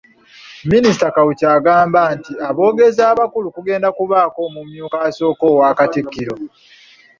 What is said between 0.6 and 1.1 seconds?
Minisita